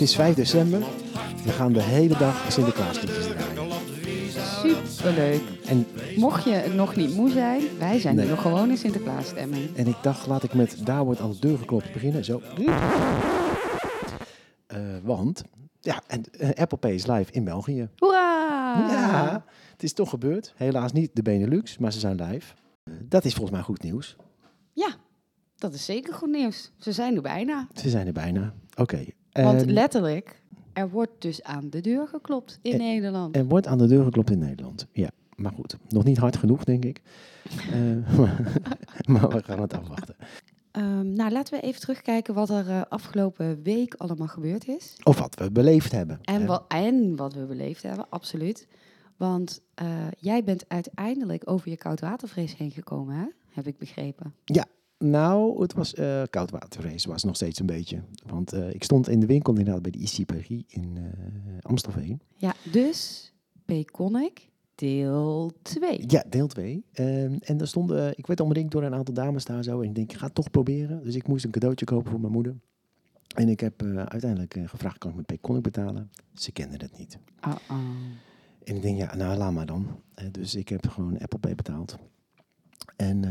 [0.00, 0.80] het is 5 december.
[1.44, 3.68] We gaan de hele dag Sinterklaasliedjes draaien.
[4.96, 5.42] Superleuk.
[5.66, 5.86] En,
[6.16, 8.24] Mocht je nog niet moe zijn, wij zijn Nee.
[8.24, 9.76] nu nog gewoon in Sinterklaasstemming.
[9.76, 12.24] en ik dacht, laat ik met daar wordt aan de deur geklopt beginnen.
[12.24, 12.42] Zo.
[14.66, 15.42] Eh, want,
[15.80, 17.88] ja, en, eh, Apple Pay is live in België.
[17.96, 18.88] Hoera!
[18.90, 20.52] Ja, het is toch gebeurd.
[20.56, 22.54] Helaas niet de Benelux, maar ze zijn live.
[22.84, 24.16] Eh, Dat is volgens mij goed nieuws.
[24.72, 24.88] Ja,
[25.56, 26.72] dat is zeker goed nieuws.
[26.78, 27.68] Ze zijn er bijna.
[27.74, 28.54] Ze zijn er bijna.
[28.76, 29.04] Oké.
[29.32, 33.36] Want letterlijk, er wordt dus aan de deur geklopt in Nederland.
[33.36, 34.86] Er wordt aan de deur geklopt in Nederland.
[34.92, 35.76] Ja, maar goed.
[35.88, 37.00] Nog niet hard genoeg, denk ik.
[37.72, 38.18] Eh,
[39.12, 40.16] maar we gaan het afwachten.
[40.70, 44.96] Ehm, nou, laten we even terugkijken wat er eh, afgelopen week allemaal gebeurd is.
[45.02, 46.18] Of wat we beleefd hebben.
[46.22, 48.66] En, wat, en wat we beleefd hebben, absoluut.
[49.16, 49.86] Want eh,
[50.18, 53.26] jij bent uiteindelijk over je koudwatervrees heen gekomen, hè?
[53.48, 54.34] heb ik begrepen.
[55.04, 58.02] Nou, het was eh koudwaterrace, was nog steeds een beetje.
[58.26, 61.02] Want eh, ik stond in de winkel inderdaad bij de ICPG in eh
[61.62, 62.20] Amstelveen.
[62.36, 63.32] Ja, dus
[63.64, 66.04] Peconic deel 2.
[66.06, 66.84] Ja, deel 2.
[66.92, 69.80] en daar stonden, ik werd omringd door een aantal dames daar zo.
[69.80, 71.04] En ik denk, ik ga het toch proberen.
[71.04, 72.56] Dus ik moest een cadeautje kopen voor mijn moeder.
[73.34, 76.10] En ik heb uiteindelijk gevraagd, kan ik met Payconic betalen?
[76.34, 77.18] Ze kenden het niet.
[77.46, 77.78] Uh-oh.
[78.64, 79.86] En ik denk, ja, nou laat maar dan.
[80.30, 81.98] Dus ik heb gewoon Apple Pay betaald.
[82.96, 83.24] En,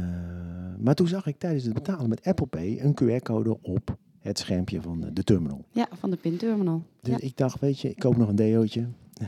[0.80, 4.82] maar toen zag ik tijdens het betalen met Apple Pay een QR-code op het schermpje
[4.82, 5.66] van de, terminal.
[5.72, 6.84] Ja, van de pinterminal.
[7.02, 7.20] Dus Ja.
[7.28, 8.86] ik dacht, weet je, ik koop nog een deootje.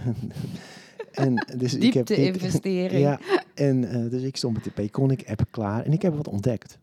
[1.11, 3.01] en dus ik heb ik- investering.
[3.01, 3.19] Ja,
[3.56, 6.79] en eh, dus ik stond met de Payconic app klaar en ik heb wat ontdekt.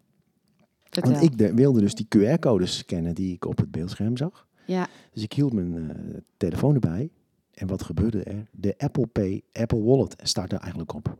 [0.91, 1.13] Vertel.
[1.13, 4.47] Want ik de- wilde dus die QR-codes scannen die ik op het beeldscherm zag.
[4.67, 5.97] Ja, Dus ik hield mijn eh,
[6.37, 7.11] telefoon erbij.
[7.55, 8.47] En wat gebeurde er?
[8.53, 11.17] De Apple Pay, Apple Wallet startte eigenlijk op.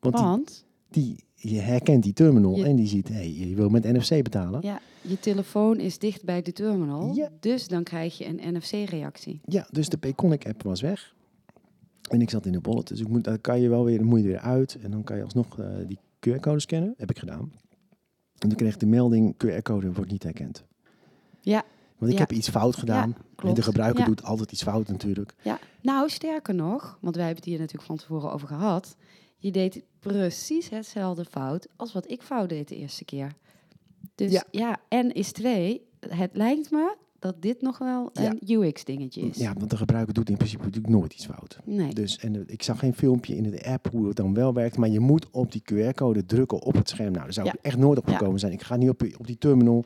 [0.00, 3.54] Want die, want die, je herkent die terminal Je- en die ziet, hé, hey, je
[3.54, 4.60] wil met NFC betalen.
[4.62, 4.68] Ja.
[4.70, 4.80] ja,
[5.10, 7.14] je telefoon is dicht bij de terminal.
[7.14, 7.30] Ja.
[7.40, 9.40] Dus dan krijg je een NFC-reactie.
[9.70, 11.14] dus de Payconic app was weg.
[12.10, 14.18] En ik zat in de wallet, dus ik moet, dan kan je wel weer, moet
[14.18, 14.78] je er weer uit.
[14.82, 16.94] En dan kan je alsnog eh, die QR-code scannen.
[16.96, 17.52] Heb ik gedaan.
[18.38, 20.64] En toen kreeg ik de melding, QR-code wordt niet herkend.
[21.40, 21.64] Ja.
[21.98, 22.24] Want ik Ja.
[22.26, 23.16] heb iets fout gedaan.
[23.44, 24.06] en de gebruiker Ja.
[24.06, 25.34] doet altijd iets fout natuurlijk.
[25.42, 28.96] Ja, nou sterker nog, want wij hebben het hier natuurlijk van tevoren over gehad.
[29.38, 33.32] Je deed precies hetzelfde fout als wat ik fout deed de eerste keer.
[34.14, 34.76] Dus ja, Ja.
[34.88, 35.82] en is twee.
[36.08, 38.30] Het lijkt me dat dit nog wel Ja.
[38.40, 39.36] een UX-dingetje is.
[39.36, 41.58] Ja, want de gebruiker doet in principe natuurlijk nooit iets fout.
[41.64, 41.94] Nee.
[41.94, 44.88] Dus, en ik zag geen filmpje in de app hoe het dan wel werkt, maar
[44.88, 47.12] je moet op die QR-code drukken op het scherm.
[47.12, 48.16] Nou, daar zou ik echt nooit op Ja.
[48.16, 48.52] gekomen zijn.
[48.52, 49.84] Ik ga niet op, op die terminal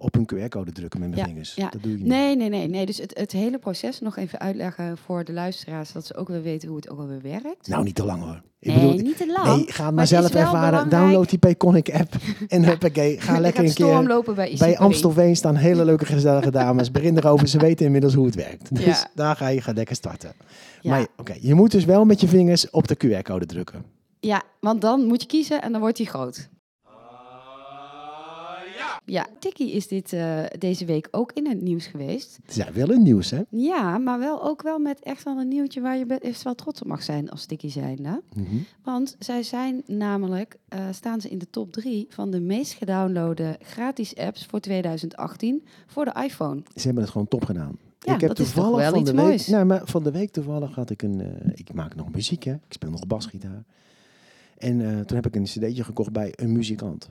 [0.00, 1.54] op een QR-code drukken met mijn Ja, vingers.
[1.54, 1.68] ja.
[1.68, 2.06] Dat doe ik niet.
[2.06, 2.86] Nee, nee, nee, nee.
[2.86, 6.42] Dus het, het hele proces nog even uitleggen voor de luisteraars, dat ze ook weer
[6.42, 7.68] weten hoe het ook alweer werkt.
[7.68, 8.42] Nou, niet te lang hoor.
[8.60, 9.56] Ik nee, bedoel, niet te lang.
[9.56, 10.50] nee, ga het maar zelf ervaren.
[10.50, 10.90] belangrijk.
[10.90, 12.14] Download die Payconic app
[12.48, 14.34] en huppakee, ga Je lekker een keer...
[14.34, 14.54] bij.
[14.58, 16.90] Bij Amstelveen staan hele leuke gezellige dames.
[16.90, 18.74] Begin erover, ze weten inmiddels hoe het werkt.
[18.74, 20.32] Dus daar ga je, ga lekker starten.
[20.82, 23.84] Maar oké, je moet dus wel met je vingers op de QR-code drukken.
[24.20, 26.48] Ja, want dan moet je kiezen en dan wordt hij groot.
[29.04, 32.38] Ja, Tikkie is dit, eh, deze week ook in het nieuws geweest.
[32.42, 33.42] Het is ja wel een nieuws, hè?
[33.48, 36.80] Ja, maar wel ook wel met echt wel een nieuwtje waar je best wel trots
[36.80, 38.22] op mag zijn als Tikkie zijnde.
[38.34, 38.56] Mhm.
[38.82, 43.56] Want zij zijn namelijk, eh, staan ze in de top drie van de meest gedownloade
[43.62, 46.62] gratis apps voor 2018 voor de iPhone.
[46.74, 47.78] Ze hebben het gewoon top gedaan.
[47.98, 49.46] Ja, ik heb dat is toch toevallig wel van iets de week, moois.
[49.46, 51.20] Nou, maar van de week toevallig had ik een.
[51.20, 52.52] eh, ik maak nog muziek, hè?
[52.52, 53.64] Ik speel nog basgitaar.
[54.58, 57.10] En toen heb ik een cd'tje gekocht bij een muzikant.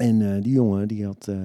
[0.00, 1.28] En eh, die jongen die had.
[1.28, 1.36] eh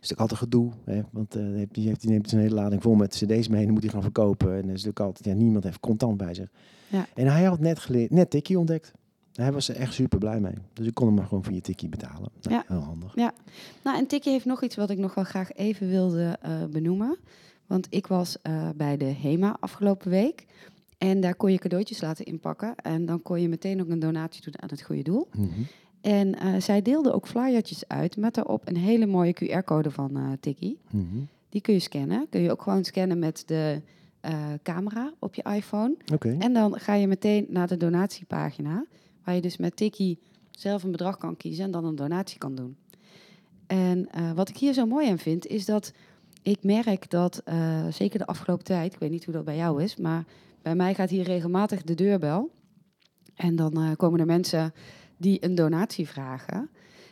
[0.00, 1.02] is natuurlijk altijd gedoe, hè?
[1.12, 1.42] want eh,
[1.72, 3.92] die heeft- die, neemt zijn hele lading vol met cd's mee en dan moet hij
[3.92, 4.48] gaan verkopen.
[4.48, 6.48] En er is natuurlijk altijd, ja, niemand heeft contant bij zich.
[6.88, 7.06] Ja.
[7.14, 8.92] En hij had net, geleerd, net Tikkie ontdekt.
[9.32, 10.52] Hij was er echt super blij mee.
[10.72, 12.30] Dus ik kon hem maar gewoon via Tikkie betalen.
[12.42, 12.64] Nou, Ja.
[12.66, 13.14] Heel handig.
[13.84, 16.38] Nou, en Tikkie heeft nog iets wat ik nog wel graag even wilde
[16.70, 17.16] benoemen.
[17.66, 18.36] Want ik was
[18.76, 20.46] bij de HEMA afgelopen week.
[20.98, 22.74] En daar kon je cadeautjes laten inpakken.
[22.76, 25.28] En dan kon je meteen ook een donatie doen aan het goede doel.
[25.36, 25.48] Mhm.
[26.06, 30.22] En eh, zij deelde ook flyertjes uit met daarop een hele mooie QR-code van eh
[30.40, 30.78] Tikkie.
[30.90, 31.04] Mhm.
[31.48, 32.26] Die kun je scannen.
[32.30, 33.82] Kun je ook gewoon scannen met de
[34.20, 35.96] eh, camera op je iPhone.
[36.12, 36.36] Oké.
[36.38, 38.84] En dan ga je meteen naar de donatiepagina,
[39.24, 40.18] waar je dus met Tikkie
[40.50, 42.76] zelf een bedrag kan kiezen en dan een donatie kan doen.
[43.66, 45.92] En wat ik hier zo mooi aan vind, is dat
[46.42, 47.42] ik merk dat,
[47.90, 50.24] zeker de afgelopen tijd, ik weet niet hoe dat bij jou is, maar
[50.62, 52.50] bij mij gaat hier regelmatig de deurbel.
[53.34, 54.72] En dan komen er mensen
[55.16, 56.68] die een donatie vragen.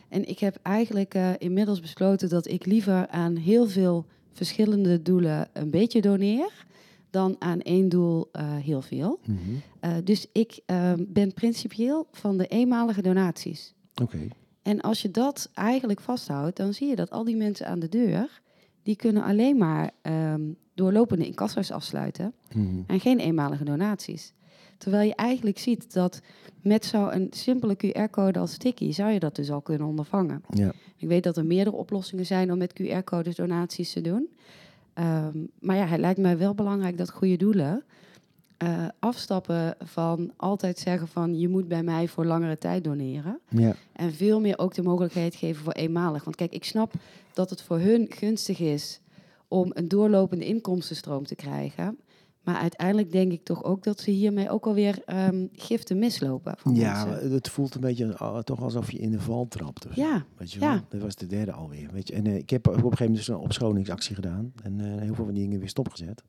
[0.09, 5.47] En ik heb eigenlijk eh, inmiddels besloten dat ik liever aan heel veel verschillende doelen
[5.53, 6.65] een beetje doneer,
[7.09, 9.19] dan aan één doel eh, heel veel.
[9.25, 9.39] Mhm.
[9.79, 13.73] Eh, dus ik ehm, ben principieel van de eenmalige donaties.
[14.01, 14.27] Oké.
[14.61, 17.89] En als je dat eigenlijk vasthoudt, dan zie je dat al die mensen aan de
[17.89, 18.41] deur,
[18.83, 20.41] die kunnen alleen maar ehm,
[20.73, 22.81] doorlopende incasso's afsluiten Mhm.
[22.87, 24.33] en geen eenmalige donaties.
[24.77, 26.21] Terwijl je eigenlijk ziet dat
[26.61, 30.43] met zo'n simpele QR-code als Sticky zou je dat dus al kunnen ondervangen.
[30.49, 30.71] Ja.
[30.97, 34.29] Ik weet dat er meerdere oplossingen zijn om met QR-codes donaties te doen.
[34.93, 37.83] Ehm, maar ja, het lijkt mij wel belangrijk dat goede doelen
[38.57, 43.39] eh, afstappen van altijd zeggen van je moet bij mij voor langere tijd doneren.
[43.49, 43.75] Ja.
[43.91, 46.23] En veel meer ook de mogelijkheid geven voor eenmalig.
[46.23, 46.93] Want kijk, ik snap
[47.33, 48.99] dat het voor hun gunstig is
[49.47, 51.97] om een doorlopende inkomstenstroom te krijgen.
[52.45, 56.53] Maar uiteindelijk denk ik toch ook dat ze hiermee ook alweer ehm giften mislopen.
[56.57, 57.31] Van Ja, mensen.
[57.31, 59.85] het voelt een beetje uh, toch alsof je in de val trapt.
[59.93, 60.71] Ja, Weet je ja.
[60.73, 60.81] wel?
[60.89, 61.89] Dat was de derde alweer.
[61.93, 62.13] Weet je?
[62.13, 64.53] En eh, ik heb op een gegeven moment dus een opscholingsactie gedaan.
[64.63, 66.23] En eh, heel veel van die dingen weer stopgezet.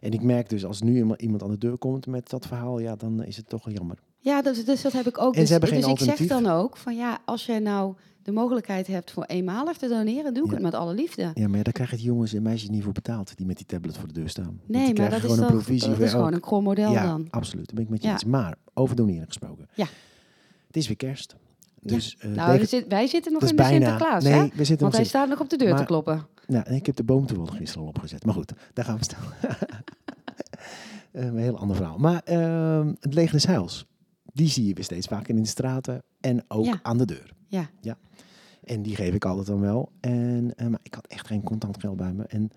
[0.00, 2.96] En ik merk dus, als nu iemand- aan de deur komt met dat verhaal, ja,
[2.96, 3.98] dan is het toch jammer.
[4.18, 5.34] ja dus, dus dat heb ik ook.
[5.34, 7.94] En ze dus hebben geen dus ik zeg dan ook van ja, als jij nou
[8.28, 10.54] de mogelijkheid hebt voor eenmalig te doneren, doe ik Ja.
[10.54, 11.30] het met alle liefde.
[11.34, 13.96] Ja, maar daar krijgen die jongens en meisjes niet voor betaald, die met die tablet
[13.96, 14.60] voor de deur staan.
[14.66, 17.26] Die Nee, maar dat is, toch, dat is gewoon een krom model Ja, dan.
[17.30, 17.66] absoluut.
[17.66, 18.12] Dat ben ik met je Ja.
[18.12, 18.24] eens.
[18.24, 19.68] Maar over doneren gesproken.
[19.74, 19.86] Ja.
[20.66, 21.36] Het is weer kerst.
[21.82, 21.94] Ja.
[21.94, 23.86] Dus, eh, Nou, zit- wij zitten nog in de bijna.
[23.88, 24.40] Sinterklaas, nee, hè?
[24.40, 25.08] we zitten Want hij steeds.
[25.08, 26.26] staat nog op de deur te kloppen.
[26.46, 28.24] Nou, ik heb de boom toevallig gisteren al opgezet.
[28.24, 29.22] Maar goed, daar gaan we staan.
[31.12, 31.98] Eh, een heel ander verhaal.
[31.98, 33.32] Maar ehm, het leger
[33.62, 33.86] des
[34.32, 36.80] die zie je weer steeds vaker in de straten en ook Ja.
[36.82, 37.32] aan de deur.
[37.48, 37.70] Ja.
[37.80, 37.96] ja.
[38.64, 39.92] En die geef ik altijd dan wel.
[40.00, 42.24] En, eh, maar ik had echt geen contant geld bij me.
[42.24, 42.50] En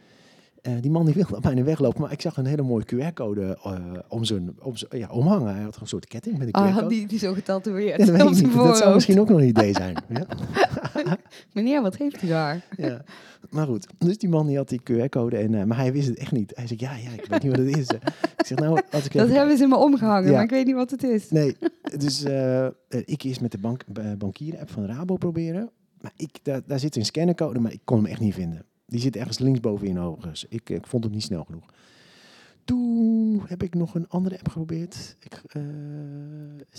[0.61, 3.73] eh, die man die wilde bijna weglopen, maar ik zag een hele mooie QR-code eh,
[4.07, 5.53] om zijn om zijn- ja, omhangen.
[5.53, 6.81] Hij had een soort ketting met een QR-code.
[6.83, 7.99] Ah, die, die zo getatoeëerd.
[7.99, 8.53] Ja, dat weet ik.
[8.71, 9.95] Dat zou misschien ook nog een idee zijn.
[11.05, 11.17] Ja?
[11.53, 12.65] Meneer, wat heeft u daar?
[12.77, 13.01] Ja,
[13.49, 13.87] maar goed.
[13.97, 16.51] Dus die man die had die QR-code, en, eh, maar hij wist het echt niet.
[16.55, 17.87] Hij zei, ja, ja, ik weet niet wat het is.
[18.37, 20.75] ik zeg, nou, als ik Dat even- hebben ze me omgehangen, maar ik weet niet
[20.75, 21.29] wat het is.
[21.29, 21.55] Nee,
[21.97, 22.23] dus
[23.05, 23.83] ik eerst met de bank,
[24.17, 25.69] bankier-app van Rabo proberen.
[26.01, 28.65] Maar ik, daar, daar zit een scannercode, maar ik kon hem echt niet vinden.
[28.91, 30.45] Die zit ergens linksboven in overigens.
[30.49, 31.65] Ik, ik vond hem niet snel genoeg.
[32.65, 35.15] Toen heb ik nog een andere app geprobeerd.
[35.19, 35.61] Ik, eh,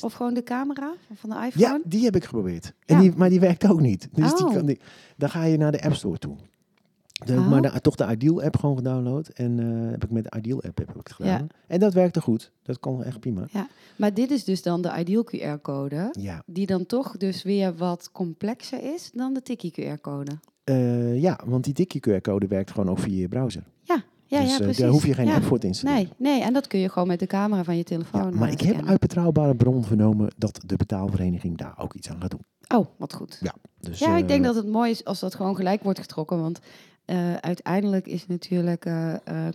[0.00, 1.50] Of gewoon de camera van de iPhone.
[1.66, 2.72] ja, die heb ik geprobeerd.
[2.86, 3.00] En Ja.
[3.02, 4.08] die, maar die werkt ook niet.
[4.12, 4.52] Dus die Oh.
[4.54, 4.80] kan, die,
[5.16, 6.36] dan ga je naar de App Store toe.
[7.24, 7.50] Ik Oh.
[7.50, 9.28] maar de, toch de Ideal app gewoon gedownload.
[9.28, 11.30] En eh, heb ik met de Ideal app heb ik het gedaan.
[11.30, 11.46] Ja.
[11.66, 12.52] En dat werkte goed.
[12.62, 13.46] Dat kon echt prima.
[13.96, 18.10] Maar dit is dus dan de Ideal QR-code, Ja, die dan toch dus weer wat
[18.12, 20.30] complexer is dan de Tiki QR-code.
[20.64, 23.62] Eh, ja want die dikke QR-code werkt gewoon ook via je browser.
[23.82, 24.76] Ja, dus ja, eh, precies.
[24.76, 25.34] daar hoef je geen Ja.
[25.34, 26.10] app voor te installeren.
[26.18, 28.20] Nee, nee, en dat kun je gewoon met de camera van je telefoon.
[28.32, 32.10] Ja, maar eh, ik heb uit betrouwbare bron vernomen dat de betaalvereniging daar ook iets
[32.10, 32.44] aan gaat doen.
[32.74, 33.38] Oh, wat goed.
[33.40, 36.40] Ja, dus, Ja, ik denk dat het mooi is als dat gewoon gelijk wordt getrokken.
[36.40, 36.58] Want
[37.40, 38.90] uiteindelijk is natuurlijk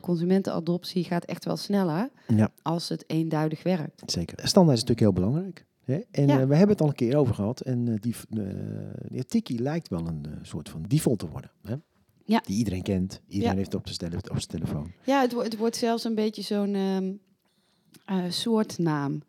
[0.01, 4.01] consumentenadoptie gaat echt wel sneller Ja, als het eenduidig werkt.
[4.11, 4.37] zeker.
[4.47, 5.65] Standaard is natuurlijk heel belangrijk.
[5.93, 5.99] Hè?
[6.11, 6.39] En Ja.
[6.39, 7.61] eh, we hebben het al een keer over gehad.
[7.61, 8.43] En eh, die, eh,
[9.09, 11.51] die Tiki lijkt wel een soort van default te worden.
[11.63, 11.75] Hè?
[12.25, 12.41] Ja.
[12.45, 13.21] Die iedereen kent.
[13.27, 13.57] Iedereen Ja.
[13.59, 14.91] heeft op zijn, tele- op zijn telefoon.
[15.05, 17.11] Ja, het, wo- het wordt zelfs een beetje zo'n ehm
[18.05, 19.21] eh, soortnaam.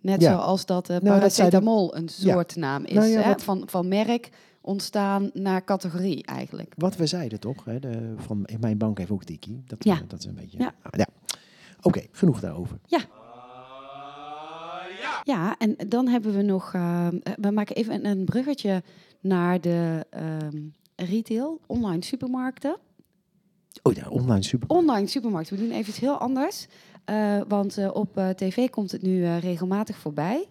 [0.00, 0.32] Net Ja.
[0.32, 2.32] zoals dat Nou, dat de- paracetamol een Ja.
[2.32, 2.94] soortnaam is.
[2.94, 3.28] Nou ja, hè?
[3.28, 6.74] wat- Van, van merk ontstaan naar categorie eigenlijk.
[6.76, 7.64] Wat we zeiden toch?
[7.64, 7.78] Hè?
[7.78, 9.62] De, van, mijn bank heeft ook Tiki.
[9.66, 10.58] Dat, dat is een beetje...
[10.58, 10.74] Ja.
[10.82, 11.06] Ah, ja.
[11.82, 12.78] Oké, genoeg daarover.
[12.86, 12.98] Ja,
[15.58, 16.74] en dan hebben we nog...
[16.74, 18.82] ehm, eh, we maken even een, een bruggetje
[19.20, 20.62] naar de ehm,
[20.96, 22.76] retail, online supermarkten.
[23.82, 24.68] Oh ja, online super.
[24.68, 25.56] Online supermarkten.
[25.56, 26.66] We doen even iets heel anders.
[27.04, 30.46] Eh, want eh, op eh, tv komt het nu eh, regelmatig voorbij.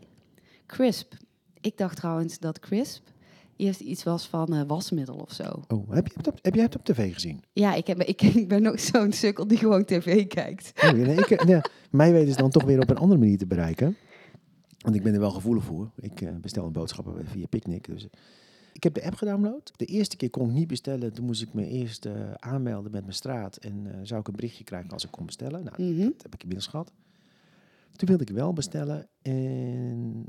[0.65, 1.13] Crisp.
[1.61, 3.03] Ik dacht trouwens dat Crisp
[3.59, 5.43] eerst iets was van eh, wasmiddel of zo.
[5.67, 7.43] Oh, heb, je het op, heb jij het op tv gezien?
[7.53, 10.71] Ja, ik, heb, ik, ik ben ook zo'n sukkel die gewoon tv kijkt.
[10.83, 13.37] Oh, nee, ik, eh, nee, mij weten ze dan toch weer op een andere manier
[13.37, 13.95] te bereiken.
[14.79, 15.91] Want ik ben er wel gevoelig voor.
[15.95, 17.85] Ik eh, bestel een boodschappen via Picnic.
[17.85, 18.07] Dus.
[18.73, 19.71] Ik heb de app gedownload.
[19.75, 21.13] De eerste keer kon ik niet bestellen.
[21.13, 23.57] Toen moest ik me eerst eh, aanmelden met mijn straat.
[23.57, 25.63] En eh, zou ik een berichtje krijgen als ik kon bestellen.
[25.63, 26.03] Nou, Mhm.
[26.03, 26.91] dat heb ik inmiddels gehad.
[27.95, 29.07] Toen wilde ik wel bestellen.
[29.21, 30.25] En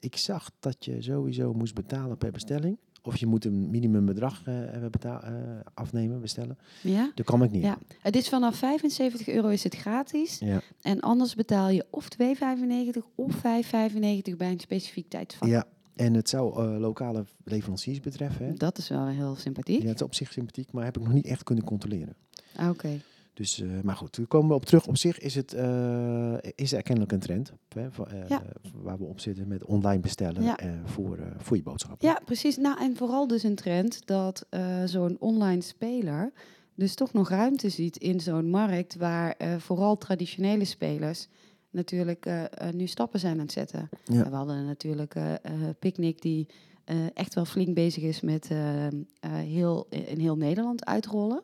[0.00, 2.78] ik zag dat je sowieso moest betalen per bestelling.
[3.02, 4.54] Of je moet een minimumbedrag eh,
[4.90, 5.32] betaal, eh,
[5.74, 6.58] afnemen, bestellen.
[6.82, 7.10] Ja?
[7.14, 7.62] Daar kwam ik niet.
[7.62, 7.78] Ja.
[8.00, 10.38] Het is vanaf 75 euro is het gratis.
[10.38, 10.60] Ja.
[10.82, 15.48] En anders betaal je of 2,95 of 5,95 bij een specifiek tijdsvak.
[15.48, 18.46] Ja, En het zou eh, lokale leveranciers betreffen.
[18.46, 18.52] Hè?
[18.54, 19.82] Dat is wel heel sympathiek.
[19.82, 22.14] Ja, het is op zich sympathiek, maar heb ik nog niet echt kunnen controleren.
[22.56, 23.00] Ah, Oké.
[23.38, 24.86] Dus, eh, maar goed, daar komen we op terug.
[24.86, 28.42] Op zich is het eh, is er kennelijk een trend hè, eh, Ja.
[28.74, 30.58] waar we op zitten met online bestellen Ja.
[30.84, 32.08] voor, voor je boodschappen.
[32.08, 32.56] Ja, precies.
[32.56, 34.46] Nou, en vooral dus een trend dat
[34.84, 36.32] zo'n online speler
[36.74, 41.28] dus toch nog ruimte ziet in zo'n markt waar vooral traditionele spelers
[41.70, 43.88] natuurlijk nu stappen zijn aan het zetten.
[44.04, 44.30] Ja.
[44.30, 45.14] We hadden natuurlijk
[45.78, 46.46] Picnic die
[47.14, 48.48] echt wel flink bezig is met
[49.26, 51.42] heel, in heel Nederland uitrollen.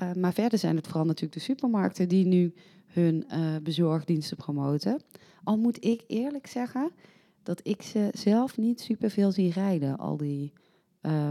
[0.00, 2.52] Eh, maar verder zijn het vooral natuurlijk de supermarkten die nu
[2.86, 5.00] hun eh, bezorgdiensten promoten.
[5.44, 6.90] Al moet ik eerlijk zeggen
[7.42, 10.52] dat ik ze zelf niet superveel zie rijden, al die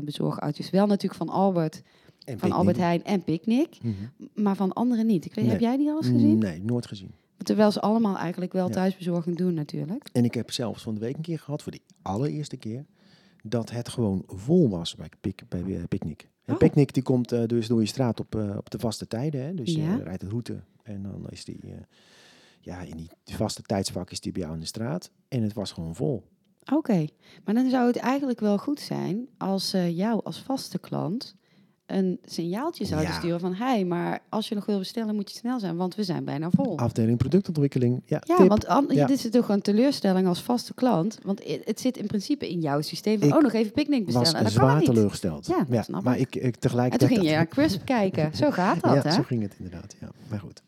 [0.03, 0.69] bezorgauto's.
[0.69, 1.81] Wel natuurlijk van Albert,
[2.25, 2.51] En van.
[2.51, 3.93] Albert Heijn en Picnic, Mhm.
[4.43, 5.25] maar van anderen niet.
[5.25, 5.53] Ik weet, Nee.
[5.53, 6.37] Heb jij die al eens gezien?
[6.37, 7.11] Nee, nooit gezien.
[7.37, 10.09] Terwijl ze allemaal eigenlijk wel thuisbezorging doen natuurlijk.
[10.13, 12.85] En ik heb zelfs van de week een keer gehad, voor de allereerste keer,
[13.43, 16.29] dat het gewoon vol was bij, pic, bij Picnic.
[16.47, 16.59] En Oh.
[16.59, 19.41] Picnic die komt eh, dus door je straat op, eh, op de vaste tijden.
[19.41, 19.53] Hè?
[19.53, 19.95] Dus Ja.
[19.95, 21.71] je rijdt de route en dan is die, eh,
[22.61, 25.11] ja, in die vaste tijdsvak is die bij jou in de straat.
[25.27, 26.23] En het was gewoon vol.
[26.73, 27.05] Oké,
[27.45, 31.35] maar dan zou het eigenlijk wel goed zijn als jou als vaste klant
[31.87, 33.17] een signaaltje zouden Ja.
[33.17, 33.53] sturen van...
[33.53, 36.49] hey, maar als je nog wil bestellen moet je snel zijn, want we zijn bijna
[36.49, 36.77] vol.
[36.77, 38.01] Afdeling productontwikkeling.
[38.05, 38.47] Ja, Ja, tip.
[38.47, 39.05] want an- Ja.
[39.05, 41.17] dit is toch een teleurstelling als vaste klant.
[41.23, 43.27] Want het zit in principe in jouw systeem van...
[43.27, 44.31] Ik oh, nog even picknick bestellen.
[44.31, 44.93] was En dat kan zwaar het niet.
[44.95, 45.45] teleurgesteld.
[45.47, 46.21] Ja, dat snap maar ik.
[46.21, 47.11] ik, ik En toen tegelijkertijd...
[47.11, 48.35] ging je naar Crisp kijken.
[48.35, 49.11] Zo gaat dat, ja, hè?
[49.11, 49.95] zo ging het inderdaad.
[50.01, 50.07] Ja.
[50.29, 50.61] Maar goed.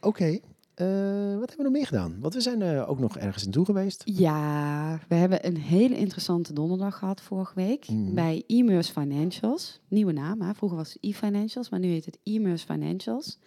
[0.00, 0.38] Oké,
[0.76, 2.16] eh, wat hebben we nog meer gedaan?
[2.20, 4.02] Want we zijn eh, ook nog ergens naartoe geweest.
[4.04, 8.14] Ja, we hebben een hele interessante donderdag gehad vorige week Mhm.
[8.14, 9.80] bij Emers Financials.
[9.88, 10.54] Nieuwe naam, hè?
[10.54, 13.38] vroeger was het e-financials, maar nu heet het Emers Financials.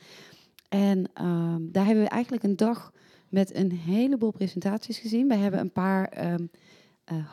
[0.70, 2.92] En ehm, daar hebben we eigenlijk een dag
[3.30, 5.28] met een heleboel presentaties gezien.
[5.28, 6.46] We hebben een paar ehm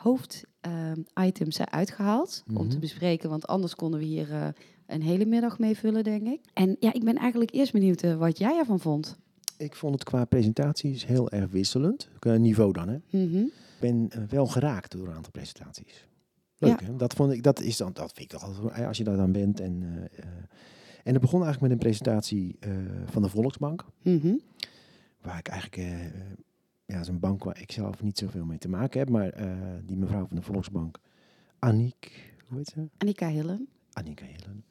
[0.03, 2.67] hoofditems eruit gehaald om Mhm.
[2.69, 4.47] te bespreken, want anders konden we hier eh,
[4.87, 6.39] een hele middag mee vullen, denk ik.
[6.53, 9.17] En ja, ik ben eigenlijk eerst benieuwd eh, wat jij ervan vond.
[9.57, 12.09] Ik vond het qua presentaties heel erg wisselend.
[12.19, 12.97] Qua niveau dan, hè.
[13.09, 13.37] Mhm.
[13.37, 16.07] Ik ben eh, wel geraakt door een aantal presentaties.
[16.57, 16.95] Leuk, hè?
[16.95, 19.31] Dat, vond ik, dat, is dan, dat vind ik altijd, eh, als je daar dan
[19.31, 19.59] bent.
[19.59, 20.25] En, eh,
[21.03, 22.59] en het begon eigenlijk met een presentatie
[23.05, 23.85] van de Volksbank.
[24.01, 24.35] Mhm.
[25.21, 26.03] Waar ik eigenlijk, eh,
[26.85, 29.09] ja, dat is een bank waar ik zelf niet zoveel mee te maken heb.
[29.09, 29.33] Maar
[29.85, 30.99] die mevrouw van de Volksbank,
[31.59, 32.89] Aniek, hoe heet ze?
[32.97, 33.67] Annika Hillen.
[33.93, 34.65] Annika Hillen.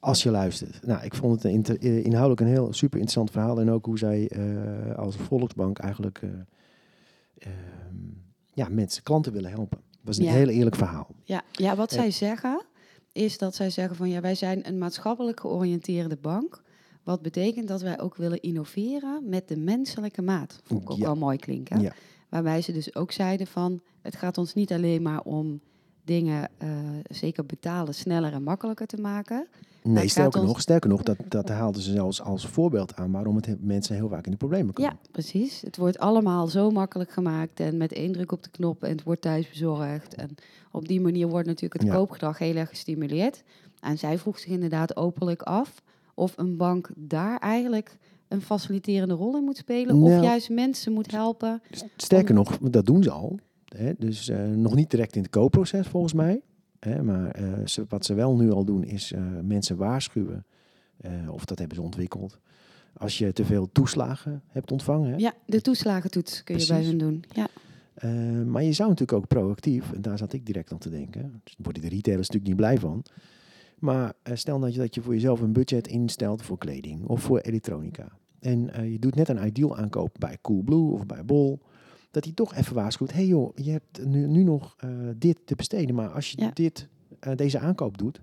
[0.00, 0.86] Als je luistert.
[0.86, 3.60] Nou, ik vond het een inter- eh, inhoudelijk een heel super interessant verhaal.
[3.60, 6.30] En ook hoe zij eh, als Volksbank eigenlijk eh,
[7.38, 7.96] ehm,
[8.52, 9.78] ja, mensen, klanten willen helpen.
[9.90, 10.32] Dat was een Ja.
[10.32, 11.06] heel eerlijk verhaal.
[11.24, 12.64] Ja, ja wat zij zeggen
[13.12, 16.62] is dat zij zeggen van ja, wij zijn een maatschappelijk georiënteerde bank.
[17.02, 20.60] Wat betekent dat wij ook willen innoveren met de menselijke maat.
[20.64, 21.04] Vond ik ook Ja.
[21.04, 21.80] wel mooi klinken.
[21.80, 21.92] Ja.
[22.28, 25.60] Waarbij ze dus ook zeiden van het gaat ons niet alleen maar om
[26.04, 26.50] dingen,
[27.08, 29.48] zeker betalen, sneller en makkelijker te maken.
[29.82, 33.46] Nee, sterker nog, sterker nog dat, dat haalden ze zelfs als voorbeeld aan waarom het
[33.46, 34.90] he- mensen heel vaak in de problemen komen.
[34.92, 35.60] Ja, precies.
[35.60, 39.02] Het wordt allemaal zo makkelijk gemaakt en met één druk op de knop en het
[39.02, 40.14] wordt thuis bezorgd.
[40.14, 40.30] En
[40.72, 41.96] op die manier wordt natuurlijk het Ja.
[41.96, 43.42] koopgedrag heel erg gestimuleerd.
[43.80, 45.82] En zij vroeg zich inderdaad openlijk af
[46.14, 47.96] of een bank daar eigenlijk
[48.28, 50.00] een faciliterende rol in moet spelen.
[50.00, 50.16] Nou.
[50.16, 51.62] Of juist mensen moet helpen.
[51.96, 53.38] Sterker nog, dat doen ze al.
[53.76, 53.92] Hè?
[53.98, 56.40] Dus eh, nog niet direct in het koopproces volgens mij.
[56.80, 57.02] Hè?
[57.02, 60.44] Maar eh, ze, wat ze wel nu al doen is eh, mensen waarschuwen.
[60.96, 62.38] eh, of dat hebben ze ontwikkeld.
[62.96, 65.10] Als je te veel toeslagen hebt ontvangen.
[65.10, 65.16] Hè?
[65.16, 67.24] Ja, de toeslagentoets kun je bij hen doen.
[67.32, 67.48] Ja,
[68.44, 71.22] maar je zou natuurlijk ook proactief, en daar zat ik direct aan te denken.
[71.22, 73.02] Daar worden de retailers natuurlijk niet blij van.
[73.78, 77.38] Maar stel dat je, dat je voor jezelf een budget instelt voor kleding of voor
[77.38, 78.08] elektronica.
[78.38, 81.60] En je doet net een ideal aankoop bij Coolblue of bij Bol.
[82.10, 83.12] Dat hij toch even waarschuwt.
[83.12, 85.94] hey joh, je hebt nu, nu nog eh, dit te besteden.
[85.94, 86.50] Maar als je Ja.
[86.54, 86.88] dit,
[87.20, 88.20] eh, deze aankoop doet,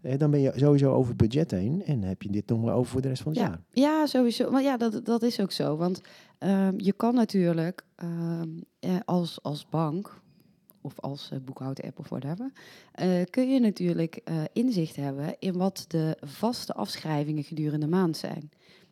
[0.00, 1.84] eh, dan ben je sowieso over het budget heen.
[1.84, 3.60] En heb je dit nog maar over voor de rest van het jaar.
[3.70, 4.50] Ja, sowieso.
[4.50, 5.76] Maar ja, dat, dat is ook zo.
[5.76, 6.00] Want
[6.38, 8.48] ehm, je kan natuurlijk ehm,
[8.80, 10.20] eh, als, als bank
[10.80, 12.52] of als uh, boekhoudapp of whatever,
[12.92, 18.50] eh, kun je natuurlijk inzicht hebben in wat de vaste afschrijvingen gedurende de maand zijn.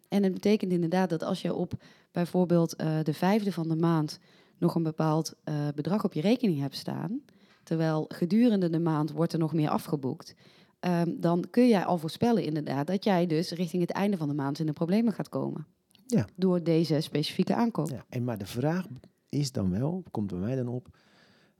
[0.08, 1.72] En het betekent inderdaad dat als je op
[2.16, 4.18] bijvoorbeeld eh, de vijfde van de maand
[4.58, 7.20] nog een bepaald eh, bedrag op je rekening hebt staan,
[7.62, 10.34] terwijl gedurende de maand wordt er nog meer afgeboekt,
[10.80, 14.34] Ehm, dan kun jij al voorspellen inderdaad dat jij dus richting het einde van de
[14.34, 15.66] maand in de problemen gaat komen.
[16.06, 16.26] Ja.
[16.36, 17.88] Door deze specifieke aankoop.
[17.88, 18.86] Ja, en maar de vraag
[19.28, 20.88] is dan wel, komt bij mij dan op,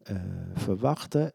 [0.02, 0.16] eh,
[0.54, 1.32] verwachten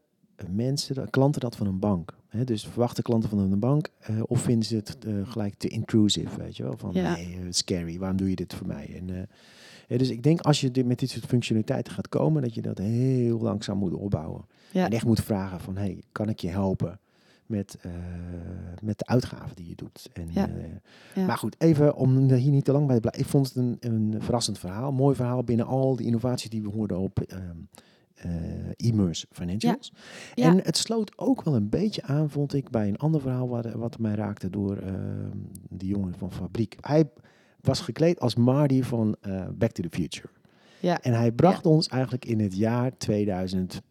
[0.49, 2.17] mensen, klanten dat van een bank?
[2.31, 5.67] Hè, dus verwachten klanten van hun bank eh, of vinden ze het eh, gelijk te
[5.67, 6.77] intrusive, weet je wel?
[6.77, 7.13] Van Ja.
[7.13, 9.01] nee, eh, scary, waarom doe je dit voor mij?
[9.07, 9.29] En,
[9.97, 12.77] dus ik denk als je dit, met dit soort functionaliteiten gaat komen, dat je dat
[12.77, 14.45] heel langzaam moet opbouwen.
[14.71, 14.85] Ja.
[14.85, 16.99] En echt moet vragen van, hey, kan ik je helpen
[17.45, 17.77] met,
[18.81, 20.09] met de uitgaven die je doet?
[20.13, 20.29] En.
[21.25, 23.23] Maar goed, even om er hier niet te lang bij te blijven.
[23.23, 26.69] Ik vond het een, een verrassend verhaal, mooi verhaal binnen al die innovaties die we
[26.69, 27.57] hoorden op ehm
[28.21, 28.31] eh,
[28.75, 29.93] Immerse Financials.
[30.35, 30.45] Ja.
[30.45, 33.71] En het sloot ook wel een beetje aan, vond ik, bij een ander verhaal wat,
[33.71, 35.29] wat mij raakte door ehm,
[35.69, 36.75] die jongen van Fabriek.
[36.81, 37.09] Hij
[37.61, 40.27] was gekleed als Marty van eh, Back to the Future.
[40.79, 41.01] Ja.
[41.01, 43.81] En hij bracht ons eigenlijk in het jaar 2000,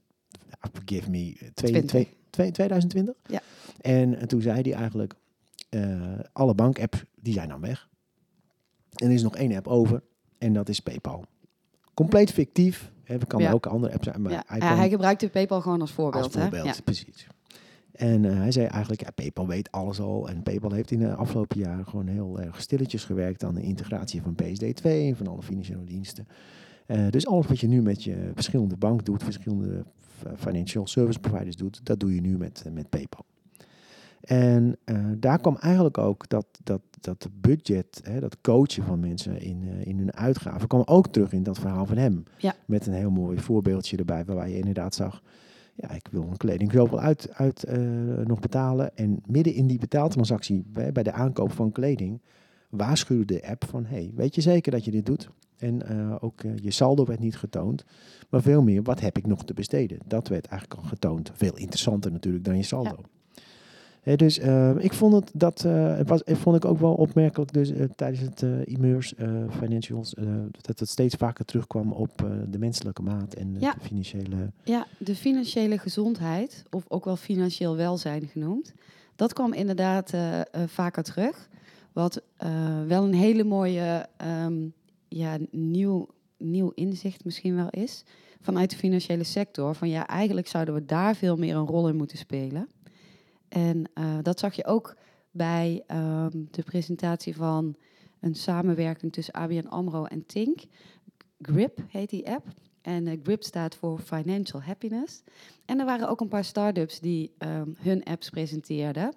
[0.60, 1.84] ah, forgive me, twee- Twintig.
[1.90, 3.14] twee- twee- 2020.
[3.26, 3.40] Ja.
[3.80, 5.14] En, en toen zei hij eigenlijk,
[5.68, 7.88] eh, alle bankapps, die zijn dan weg.
[8.94, 10.02] En er is nog één app over
[10.38, 11.25] en dat is PayPal.
[12.00, 12.92] Compleet fictief.
[13.04, 13.52] We kan Ja.
[13.52, 14.42] ook andere apps zijn, maar ja.
[14.76, 16.25] hij gebruikte PayPal gewoon als voorbeeld.
[16.25, 16.69] als voorbeeld, Hè?
[16.71, 16.76] Ja.
[16.85, 17.26] precies.
[17.92, 20.28] En eh, hij zei eigenlijk, ja, PayPal weet alles al.
[20.28, 24.23] En PayPal heeft in de afgelopen jaren gewoon heel erg stilletjes gewerkt aan de integratie
[24.23, 26.26] van PSD2 en van alle financiële diensten.
[26.87, 29.85] Eh, dus alles wat je nu met je verschillende bank doet, verschillende
[30.19, 33.25] f- financial service providers doet, dat doe je nu met, eh, met PayPal.
[34.20, 39.40] En eh, daar kwam eigenlijk ook dat, dat, dat budget, hè, dat coachen van mensen
[39.40, 42.22] in, eh, in hun uitgaven, kwam ook terug in dat verhaal van hem.
[42.38, 42.54] Ja.
[42.66, 45.22] Met een heel mooi voorbeeldje erbij, waarbij je inderdaad zag,
[45.74, 47.78] ja, ik wil een kleding zoveel uit, uit eh,
[48.24, 48.96] nog betalen.
[48.96, 52.20] En midden in die betaaltransactie, bij, bij de aankoop van kleding,
[52.70, 55.30] waarschuwde de app van, hey, weet je zeker dat je dit doet?
[55.56, 55.82] En
[56.20, 57.84] ook je saldo werd niet getoond,
[58.30, 59.98] maar veel meer, wat heb ik nog te besteden?
[60.06, 61.30] Dat werd eigenlijk al getoond.
[61.34, 62.96] Veel interessanter natuurlijk dan je saldo.
[64.16, 67.71] Dus eh, ik vond het dat eh, het was, vond ik ook wel opmerkelijk dus,
[67.71, 69.28] eh, tijdens het Immerse eh,
[69.59, 70.14] Financials
[70.61, 72.11] dat het steeds vaker terugkwam op
[72.49, 73.73] de menselijke maat en Ja.
[73.73, 74.52] de financiële.
[74.64, 78.73] Ja, de financiële gezondheid, of ook wel financieel welzijn genoemd,
[79.16, 80.12] dat kwam inderdaad
[80.66, 81.49] vaker terug.
[81.92, 82.23] Wat
[82.87, 84.69] wel een hele mooie ehm,
[85.09, 88.04] ja, nieuw, nieuw inzicht misschien wel is
[88.40, 89.75] vanuit de financiële sector.
[89.75, 92.69] Van ja, eigenlijk zouden we daar veel meer een rol in moeten spelen.
[93.50, 94.97] En eh, dat zag je ook
[95.30, 97.75] bij ehm, de presentatie van
[98.21, 100.61] een samenwerking tussen ABN AMRO en Tink.
[101.40, 102.46] GRIP heet die app.
[102.83, 105.22] En eh, GRIP staat voor Financial Happiness.
[105.64, 109.14] En er waren ook een paar start-ups die ehm, hun apps presenteerden.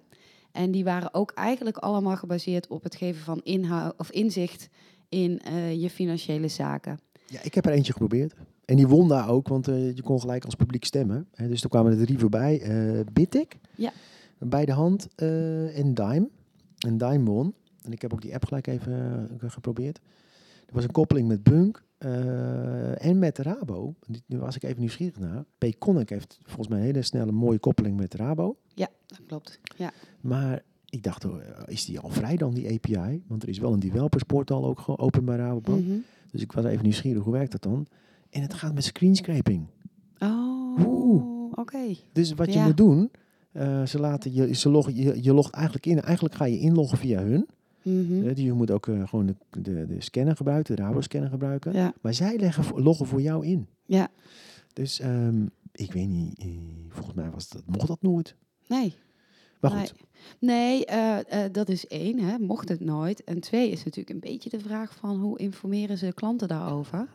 [0.52, 4.68] En die waren ook eigenlijk allemaal gebaseerd op het geven van inhoud of inzicht
[5.08, 6.98] in eh, je financiële zaken.
[7.26, 8.34] Ja, ik heb er eentje geprobeerd.
[8.64, 11.28] En die won daar ook, want je kon gelijk als publiek stemmen.
[11.34, 12.60] Hè, dus er kwamen er drie voorbij.
[12.60, 13.92] eh Bitic, Ja.
[14.46, 16.28] Bij de hand eh, en Dime.
[16.78, 17.54] En Dime won.
[17.82, 20.00] En ik heb ook die app gelijk even eh, geprobeerd.
[20.66, 23.94] Er was een koppeling met Bunk eh, en met Rabo.
[24.26, 25.44] Nu was ik even nieuwsgierig naar.
[25.58, 28.56] Payconic heeft volgens mij een hele snelle mooie koppeling met Rabo.
[28.74, 29.60] Ja, dat klopt.
[29.76, 33.22] Ja, Maar ik dacht, oh, is die al vrij dan, die API?
[33.26, 35.84] Want er is wel een developersportal ook gewoon open bij Rabobank.
[35.84, 35.96] Mhm.
[36.30, 37.86] Dus ik was even nieuwsgierig, hoe werkt dat dan?
[38.30, 39.66] En het gaat met screenscraping.
[40.18, 41.52] Oh, Oeh.
[41.54, 41.94] oké.
[42.12, 43.10] Dus wat je moet doen,
[43.54, 46.00] eh, ze laten je, ze loggen, je, je logt eigenlijk in.
[46.00, 47.46] Eigenlijk ga je inloggen via hun.
[47.82, 51.72] Eh, die je moet ook eh, gewoon de, de, de scanner gebruiken, de Rabo-scanner gebruiken.
[51.72, 53.66] Ja, Maar zij leggen, loggen voor jou in.
[53.86, 54.08] ja.
[54.72, 56.46] Dus ehm, ik weet niet, eh,
[56.88, 58.34] volgens mij was dat, mocht dat nooit.
[58.68, 58.94] Nee.
[59.60, 59.80] Maar Nee.
[59.80, 59.94] goed,
[60.40, 63.24] Nee, eh, eh, dat is één, hè, mocht het nooit.
[63.24, 67.08] En twee is natuurlijk een beetje de vraag van hoe informeren ze klanten daarover?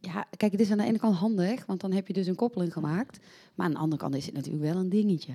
[0.00, 2.34] Ja, kijk, het is aan de ene kant handig, want dan heb je dus een
[2.34, 3.18] koppeling gemaakt.
[3.54, 5.32] Maar aan de andere kant is het natuurlijk wel een dingetje.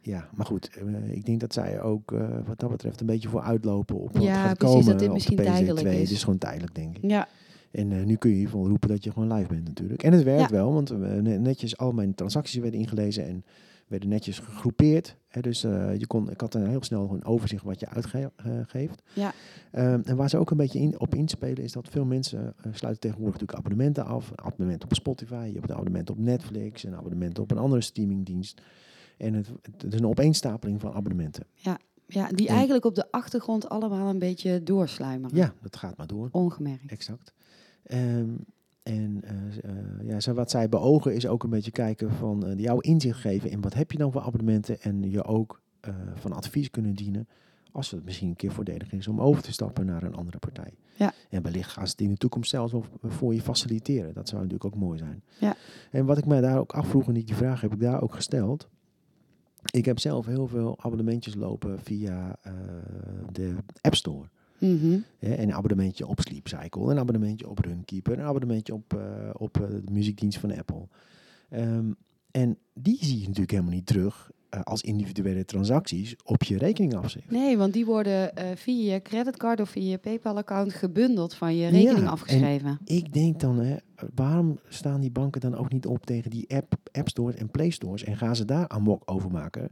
[0.00, 0.70] ja, maar goed.
[0.76, 4.12] eh, ik denk dat zij ook eh, wat dat betreft een beetje voor uitlopen op
[4.12, 5.46] wat Ja, gaat precies, komen dat dit misschien de PSD2.
[5.46, 6.00] tijdelijk is.
[6.00, 7.10] Het is gewoon tijdelijk, denk ik.
[7.10, 7.28] Ja,
[7.70, 10.02] En eh, nu kun je in ieder geval roepen dat je gewoon live bent natuurlijk.
[10.02, 10.56] En het werkt Ja.
[10.56, 13.44] wel, want ne- netjes al mijn transacties werden ingelezen en
[13.94, 15.16] werden netjes gegroepeerd.
[15.28, 19.02] Hè, dus eh, je kon, ik had dan heel snel een overzicht wat je uitgeeft.
[19.14, 19.32] Ja.
[19.70, 22.72] Ehm, en waar ze ook een beetje in, op inspelen is dat veel mensen eh,
[22.72, 24.30] sluiten tegenwoordig natuurlijk abonnementen af.
[24.30, 27.80] Een abonnement op Spotify, je hebt een abonnement op Netflix, een abonnement op een andere
[27.80, 28.60] streamingdienst.
[29.16, 31.46] En het, het is een opeenstapeling van abonnementen.
[32.06, 35.36] ja, die En- eigenlijk op de achtergrond allemaal een beetje doorsluimeren.
[35.36, 36.28] Ja, dat gaat maar door.
[36.30, 36.90] Ongemerkt.
[36.90, 37.32] Exact.
[37.84, 38.30] Ehm,
[38.84, 42.58] en eh, eh, ja, zo wat zij beogen is ook een beetje kijken van eh,
[42.58, 45.62] jouw inzicht geven in wat heb je dan voor abonnementen en je ook
[46.14, 47.28] van advies kunnen dienen
[47.72, 50.74] als het misschien een keer voordelig is om over te stappen naar een andere partij.
[50.96, 51.12] Ja.
[51.30, 54.14] En wellicht gaan ze het in de toekomst zelfs wel voor je faciliteren.
[54.14, 55.22] Dat zou natuurlijk ook mooi zijn.
[55.40, 55.56] Ja.
[55.90, 58.68] En wat ik mij daar ook afvroeg en die vraag heb ik daar ook gesteld.
[59.70, 62.38] Ik heb zelf heel veel abonnementjes lopen via
[63.32, 64.28] de App Store.
[64.58, 69.30] Hè, en een abonnementje op Sleep Cycle, een abonnementje op Runkeeper, een abonnementje op, eh,
[69.32, 70.88] op eh, de muziekdienst van Apple.
[71.48, 71.92] Ehm,
[72.30, 76.94] en die zie je natuurlijk helemaal niet terug eh, als individuele transacties op je rekening
[76.94, 77.30] afschrijft.
[77.30, 81.98] Nee, want die worden via je creditcard of via je PayPal-account gebundeld van je rekening
[81.98, 82.78] Ja, afgeschreven.
[82.84, 83.76] Ik denk dan, hè,
[84.14, 87.70] waarom staan die banken dan ook niet op tegen die app, app stores en play
[87.70, 89.70] stores en gaan ze daar amok over maken?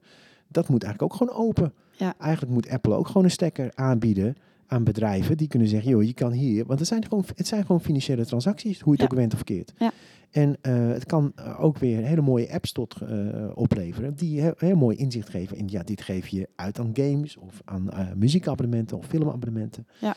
[0.49, 1.73] Dat moet eigenlijk ook gewoon open.
[1.97, 2.15] Ja.
[2.19, 4.37] Eigenlijk moet Apple ook gewoon een stekker aanbieden
[4.73, 7.65] aan bedrijven die kunnen zeggen, joh, je kan hier, want het zijn gewoon, het zijn
[7.67, 9.17] gewoon financiële transacties, hoe je het Ja.
[9.17, 9.73] ook went of verkeerd.
[9.79, 9.91] Ja.
[10.31, 13.17] En eh, het kan eh, ook weer hele mooie apps tot eh,
[13.55, 15.57] opleveren die heel, heel mooi inzicht geven.
[15.57, 19.87] En ja, dit geef je uit aan games of aan muziekabonnementen of filmabonnementen.
[20.01, 20.15] Ja.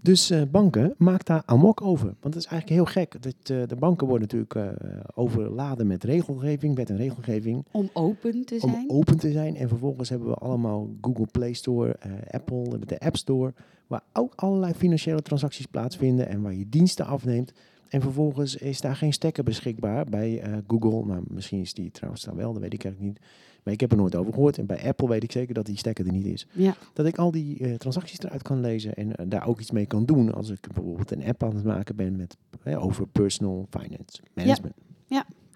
[0.00, 2.06] Dus eh, banken, maak daar amok over.
[2.20, 3.22] Want het is eigenlijk heel gek.
[3.22, 7.64] Dat, eh, de banken worden natuurlijk eh, overladen met regelgeving, wet en regelgeving.
[7.70, 8.90] Om open te Om zijn.
[8.90, 9.56] open te zijn.
[9.56, 11.96] En vervolgens hebben we allemaal Google Play Store,
[12.30, 13.52] Apple, met de App Store.
[13.86, 16.28] Waar ook allerlei financiële transacties plaatsvinden.
[16.28, 17.52] En waar je diensten afneemt.
[17.88, 21.06] En vervolgens is daar geen stekker beschikbaar bij Google.
[21.06, 23.26] Nou, misschien is die trouwens daar wel, dat weet ik eigenlijk niet.
[23.62, 24.58] Maar ik heb er nooit over gehoord.
[24.58, 26.46] En bij Apple weet ik zeker dat die stekker er niet is.
[26.52, 29.70] Ja, Dat ik al die eh, transacties eruit kan lezen en eh, daar ook iets
[29.70, 30.34] mee kan doen.
[30.34, 32.36] Als ik bijvoorbeeld een app aan het maken ben met,
[32.78, 34.74] over personal finance management.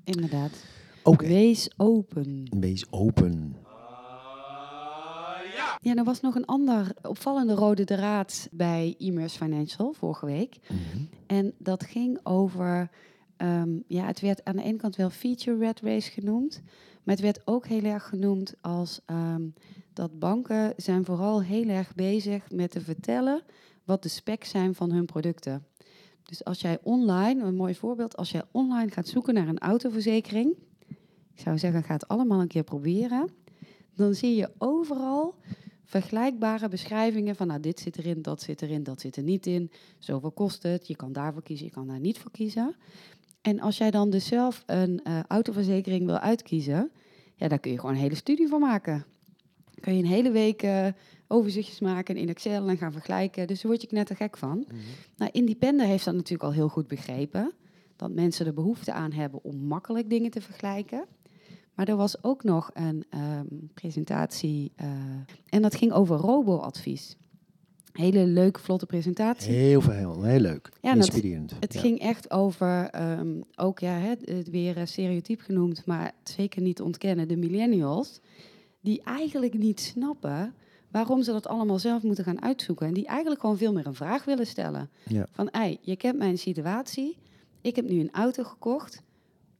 [0.04, 0.50] inderdaad.
[1.02, 2.46] Oké, Wees open.
[2.60, 3.56] wees open.
[5.80, 10.56] Ja, er was nog een ander opvallende rode draad bij Immers Financial vorige week.
[10.68, 11.02] Mhm.
[11.26, 12.90] En dat ging over,
[13.36, 16.62] ehm, ja, het werd aan de ene kant wel feature red race genoemd,
[17.02, 19.48] maar het werd ook heel erg genoemd als ehm,
[19.92, 23.42] dat banken zijn vooral heel erg bezig met te vertellen
[23.84, 25.66] wat de specs zijn van hun producten.
[26.22, 30.56] Dus als jij online, een mooi voorbeeld, als jij online gaat zoeken naar een autoverzekering,
[31.34, 33.28] ik zou zeggen, ga het allemaal een keer proberen,
[33.94, 35.34] dan zie je overal
[35.84, 39.70] vergelijkbare beschrijvingen van, nou, dit zit erin, dat zit erin, dat zit er niet in.
[39.98, 42.76] Zoveel kost het, je kan daarvoor kiezen, je kan daar niet voor kiezen.
[43.42, 46.90] En als jij dan dus zelf een eh, autoverzekering wil uitkiezen,
[47.34, 49.04] ja, daar kun je gewoon een hele studie van maken.
[49.80, 50.86] Kun je een hele week eh,
[51.28, 53.46] overzichtjes maken in Excel en gaan vergelijken.
[53.46, 54.66] Dus daar word je knettergek van.
[55.16, 57.52] Nou, Independer heeft dat natuurlijk al heel goed begrepen.
[57.96, 61.04] Dat mensen er behoefte aan hebben om makkelijk dingen te vergelijken.
[61.74, 64.88] Maar er was ook nog een ehm, presentatie eh,
[65.48, 67.16] en dat ging over robo-advies.
[67.92, 69.52] Hele leuke, vlotte presentatie.
[69.52, 70.68] Heel veel, heel, heel leuk.
[70.80, 71.52] Ja, Inspirerend.
[71.60, 71.80] Het Ja.
[71.80, 77.28] ging echt over, ehm, ook ja, het weer eh, stereotyp genoemd, maar zeker niet ontkennen,
[77.28, 78.20] de millennials,
[78.80, 80.54] die eigenlijk niet snappen
[80.90, 82.86] waarom ze dat allemaal zelf moeten gaan uitzoeken.
[82.86, 84.90] En die eigenlijk gewoon veel meer een vraag willen stellen.
[85.08, 85.26] Ja.
[85.30, 87.16] Van, ei, je kent mijn situatie,
[87.60, 89.02] ik heb nu een auto gekocht,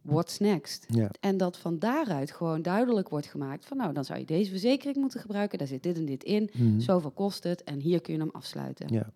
[0.02, 0.86] what's next?
[0.88, 1.10] Ja.
[1.20, 4.96] En dat van daaruit gewoon duidelijk wordt gemaakt van, nou, dan zou je deze verzekering
[4.96, 6.80] moeten gebruiken, daar zit dit en dit in, Mhm.
[6.80, 8.92] zoveel kost het en hier kun je hem afsluiten.
[8.92, 9.06] Ja.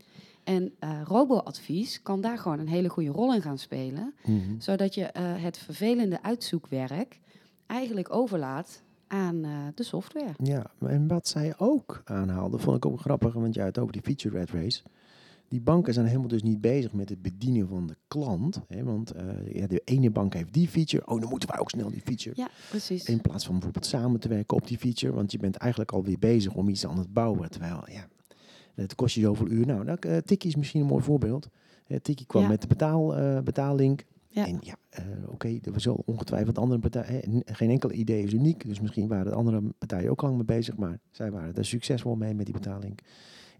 [0.44, 4.40] En eh robo-advies kan daar gewoon een hele goede rol in gaan spelen, Mhm.
[4.58, 7.18] zodat je eh, het vervelende uitzoekwerk
[7.66, 10.32] eigenlijk overlaat aan eh, de software.
[10.42, 13.92] Ja, en wat zij ook aanhaalde, vond ik ook grappig, want je had het over
[13.92, 14.82] die feature red race.
[15.48, 18.60] Die banken zijn helemaal dus niet bezig met het bedienen van de klant.
[18.68, 21.70] Hè, want eh, ja, de ene bank heeft die feature, oh dan moeten wij ook
[21.70, 22.34] snel die feature.
[22.36, 23.04] Ja, precies.
[23.04, 26.18] In plaats van bijvoorbeeld samen te werken op die feature, want je bent eigenlijk alweer
[26.18, 27.50] bezig om iets aan het bouwen.
[27.50, 28.08] Terwijl, ja,
[28.74, 29.66] het kost je zoveel uur.
[29.66, 31.48] Nou, nou eh, Tikkie is misschien een mooi voorbeeld.
[31.86, 32.48] Eh, Tikkie kwam Ja.
[32.48, 34.04] met de betaal, eh, betaallink.
[34.28, 34.46] Ja.
[34.46, 34.76] En ja,
[35.26, 37.42] oké, er was ongetwijfeld andere partijen.
[37.44, 38.66] Geen enkel idee is uniek.
[38.66, 40.76] Dus misschien waren de andere partijen ook lang mee bezig.
[40.76, 42.98] Maar zij waren er succesvol mee met die betaling.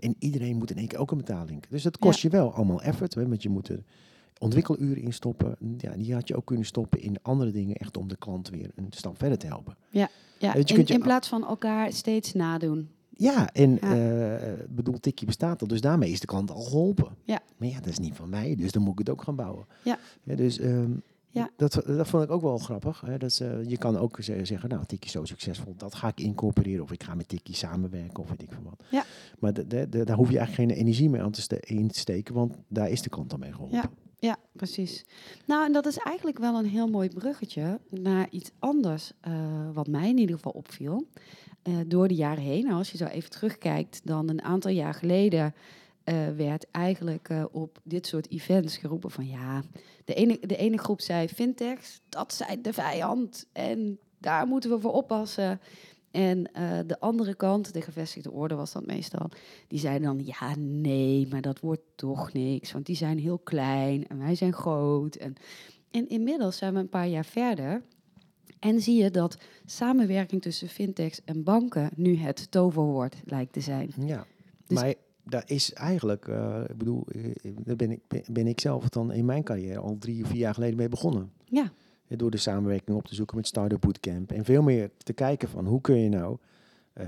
[0.01, 1.63] En iedereen moet in één keer ook een betaling.
[1.69, 3.15] Dus dat kost je wel allemaal effort.
[3.15, 3.83] Hè, want je moet er
[4.39, 5.57] ontwikkeluren in stoppen.
[5.79, 7.77] Ja, die had je ook kunnen stoppen in andere dingen.
[7.77, 9.77] Echt om de klant weer een stap verder te helpen.
[9.91, 12.89] ja, je in, kunt je- in plaats van elkaar steeds nadoen.
[13.19, 14.37] Ja, en Ja.
[14.37, 15.67] eh, bedoel, Tikkie bestaat al.
[15.69, 17.17] Dus daarmee is de klant al geholpen.
[17.25, 17.41] Ja.
[17.57, 18.55] Maar ja, dat is niet van mij.
[18.55, 19.67] Dus dan moet ik het ook gaan bouwen.
[19.85, 19.99] Ja.
[20.25, 20.91] dus ehm,
[21.37, 21.51] Ja.
[21.57, 23.01] Dat, dat vond ik ook wel grappig.
[23.01, 23.19] Hè?
[23.19, 25.75] Dat, je kan ook ze- zeggen, nou, Tikkie is zo succesvol.
[25.77, 26.83] Dat ga ik incorporeren.
[26.83, 28.23] Of ik ga met Tikkie samenwerken.
[28.23, 28.81] Of weet ik van wat.
[28.91, 29.05] Ja.
[29.39, 31.99] Maar de, de, de- daar hoef je eigenlijk geen energie meer aan te in te
[31.99, 32.35] steken.
[32.35, 33.77] Want daar is de klant al mee geholpen.
[33.79, 33.91] Ja.
[34.19, 35.05] Ja, precies.
[35.47, 39.33] Nou, en dat is eigenlijk wel een heel mooi bruggetje naar iets anders, eh,
[39.73, 41.07] wat mij in ieder geval opviel.
[41.63, 44.95] Eh, door de jaren heen, nou, als je zo even terugkijkt, dan een aantal jaar
[44.95, 45.55] geleden
[46.07, 49.63] eh, werd eigenlijk eh, op dit soort events geroepen van ja,
[50.05, 54.81] de ene, de ene groep zei fintechs, dat zijn de vijand en daar moeten we
[54.81, 55.61] voor oppassen.
[56.11, 59.29] En eh, de andere kant, de gevestigde orde was dat meestal,
[59.69, 64.07] die zei dan ja, nee, maar dat wordt toch niks, want die zijn heel klein
[64.07, 65.15] en wij zijn groot.
[65.15, 65.35] En,
[65.91, 67.83] en inmiddels zijn we een paar jaar verder
[68.59, 73.93] en zie je dat samenwerking tussen fintechs en banken nu het toverwoord lijkt te zijn.
[73.97, 74.27] Ja,
[74.67, 74.95] Dus- maar
[75.29, 77.35] daar is eigenlijk, eh, ik bedoel, eh,
[77.65, 78.01] daar ben ik,
[78.33, 81.31] ben- ik zelf dan in mijn carrière al drie of vier jaar geleden mee begonnen.
[81.45, 81.73] Ja,
[82.09, 84.33] eh, door de samenwerking op te zoeken met Startup Bootcamp.
[84.33, 86.37] En veel meer te kijken van hoe kun je nou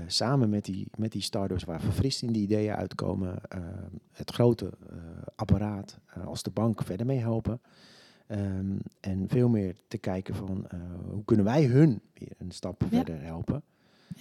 [0.07, 3.41] samen met die, met die startups waar verfrissende ideeën uitkomen,
[4.11, 4.69] het grote
[5.35, 7.61] apparaat als de bank verder mee helpen.
[8.27, 10.67] Ehm, en veel meer te kijken van
[11.09, 12.87] hoe kunnen wij hun weer een stap Ja.
[12.87, 13.63] verder helpen.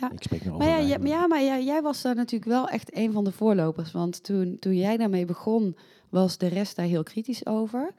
[0.00, 0.10] Ja.
[0.10, 3.12] Ik spreek Maar ja, maar ja, maar ja, jij was daar natuurlijk wel echt een
[3.12, 3.92] van de voorlopers.
[3.92, 5.76] Want toen, toen jij daarmee begon,
[6.08, 7.92] was de rest daar heel kritisch over.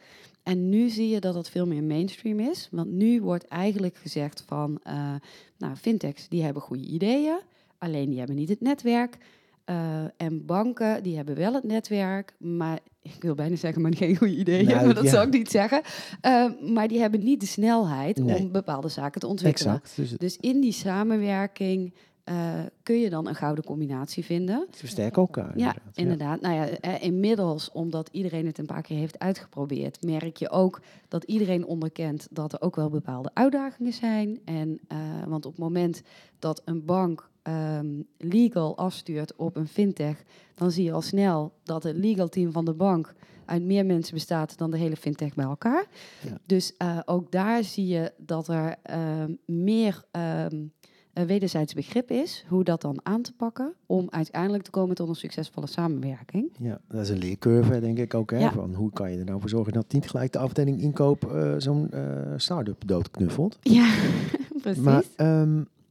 [0.44, 2.68] En nu zie je dat het veel meer mainstream is.
[2.72, 5.16] Want nu wordt eigenlijk gezegd van, eh,
[5.58, 7.40] nou, fintechs die hebben goede ideeën,
[7.78, 9.18] alleen die hebben niet het netwerk.
[9.66, 12.80] Eh, en banken die hebben wel het netwerk, maar
[13.16, 14.66] ik wil bijna zeggen, maar geen goede ideeën.
[14.66, 15.10] Nou, maar dat ja.
[15.10, 15.82] zou ik niet zeggen.
[16.22, 18.38] Eh, maar die hebben niet de snelheid Nee.
[18.38, 19.74] om bepaalde zaken te ontwikkelen.
[19.74, 19.96] Exact.
[19.96, 21.94] Dus Dus in die samenwerking
[22.24, 22.36] eh,
[22.84, 24.68] kun je dan een gouden combinatie vinden.
[24.72, 25.58] versterken elkaar.
[25.58, 25.98] Ja, inderdaad.
[25.98, 26.42] inderdaad.
[26.42, 30.82] Nou ja, eh, inmiddels, omdat iedereen het een paar keer heeft uitgeprobeerd, merk je ook
[31.08, 34.40] dat iedereen onderkent dat er ook wel bepaalde uitdagingen zijn.
[34.46, 36.02] En, eh, want op het moment
[36.40, 40.24] dat een bank ehm, legal afstuurt op een fintech,
[40.56, 43.14] dan zie je al snel dat het legal team van de bank
[43.46, 45.86] uit meer mensen bestaat dan de hele fintech bij elkaar.
[46.24, 46.38] Ja.
[46.46, 50.04] Dus eh, ook daar zie je dat er ehm, meer
[51.14, 55.10] een wederzijds begrip is, hoe dat dan aan te pakken, om uiteindelijk te komen tot
[55.10, 56.52] een succesvolle samenwerking.
[56.60, 58.32] Ja, dat is een leercurve, denk ik ook.
[58.32, 58.38] Hè?
[58.38, 58.52] Ja.
[58.52, 61.54] Van hoe kan je er nou voor zorgen dat niet gelijk de afdeling inkoop eh,
[61.58, 63.58] zo'n eh start-up doodknuffelt.
[63.62, 63.94] Ja,
[64.62, 64.84] precies.
[64.84, 65.04] Maar,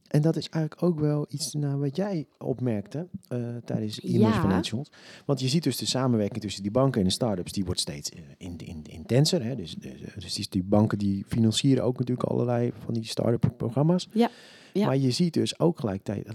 [0.09, 4.41] en dat is eigenlijk ook wel iets naar wat jij opmerkte eh, tijdens e Ja.
[4.41, 4.91] Financials.
[5.27, 8.11] Want je ziet dus de samenwerking tussen die banken en de start-ups, die wordt steeds
[8.11, 9.45] eh, in, in, intenser.
[9.45, 9.55] Hè?
[9.55, 14.09] Dus, dus, dus die, banken die financieren ook natuurlijk allerlei van die start-up programma's.
[14.13, 14.31] Ja,
[14.73, 14.87] ja.
[14.87, 15.81] Maar je ziet dus ook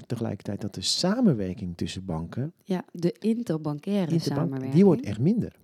[0.06, 4.74] tegelijkertijd dat de samenwerking tussen banken, ja, de interbankaire interbank, samenwerking.
[4.74, 5.56] die wordt echt minder.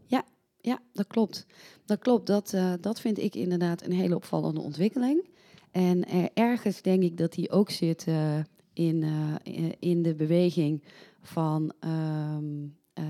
[0.61, 1.45] Ja, dat klopt.
[1.85, 2.27] Dat klopt.
[2.27, 5.29] Dat, eh, dat vind ik inderdaad een hele opvallende ontwikkeling.
[5.71, 6.03] En
[6.33, 8.39] ergens denk ik dat die ook zit eh,
[8.73, 10.83] in, eh, in de beweging
[11.21, 11.73] van...
[11.79, 13.03] ehm, eh,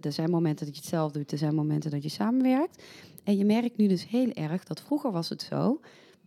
[0.00, 2.82] er zijn momenten dat je het zelf doet, er zijn momenten dat je samenwerkt.
[3.24, 5.80] En je merkt nu dus heel erg dat vroeger was het zo...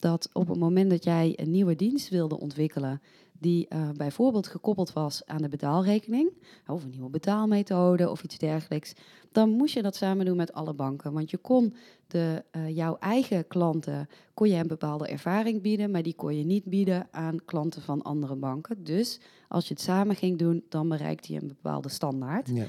[0.06, 3.02] dat op het moment dat jij een nieuwe dienst wilde ontwikkelen...
[3.40, 6.32] die eh, bijvoorbeeld gekoppeld was aan de betaalrekening...
[6.68, 8.94] of een nieuwe betaalmethode of iets dergelijks
[9.36, 11.14] dan moest je dat samen doen met alle banken.
[11.14, 11.74] Want je kon
[12.08, 16.44] de, eh, jouw eigen klanten kon je een bepaalde ervaring bieden, maar die kon je
[16.44, 18.84] niet bieden aan klanten van andere banken.
[18.84, 22.50] Dus als je het samen ging doen, dan bereikte je een bepaalde standaard.
[22.54, 22.66] Ja.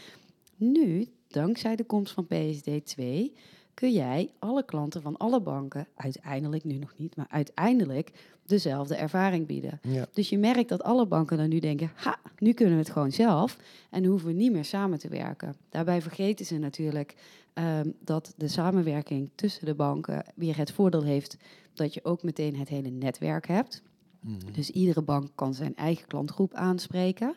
[0.56, 3.32] Nu, dankzij de komst van PSD2,
[3.76, 8.12] kun jij alle klanten van alle banken, uiteindelijk nu nog niet, maar uiteindelijk
[8.46, 9.80] dezelfde ervaring bieden.
[9.82, 10.06] Ja.
[10.12, 13.12] Dus je merkt dat alle banken dan nu denken, ha, nu kunnen we het gewoon
[13.12, 13.56] zelf
[13.90, 15.56] en hoeven we niet meer samen te werken.
[15.70, 17.14] Daarbij vergeten ze natuurlijk
[17.52, 21.36] ehm, dat de samenwerking tussen de banken weer het voordeel heeft
[21.74, 23.82] dat je ook meteen het hele netwerk hebt.
[24.20, 24.52] Mhm.
[24.52, 27.36] Dus iedere bank kan zijn eigen klantgroep aanspreken.